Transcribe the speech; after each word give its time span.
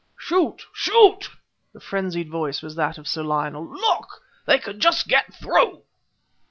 "Shoot! 0.17 0.63
shoot!" 0.73 1.29
the 1.73 1.79
frenzied 1.79 2.27
voice 2.31 2.63
was 2.63 2.73
that 2.73 2.97
of 2.97 3.07
Sir 3.07 3.21
Lionel 3.21 3.69
"Look! 3.69 4.23
they 4.47 4.57
can 4.57 4.79
just 4.79 5.07
get 5.07 5.31
through! 5.31 5.83